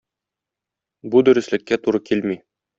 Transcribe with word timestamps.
Бу 1.15 1.23
дөреслеккә 1.29 1.81
туры 1.87 2.05
килми. 2.11 2.43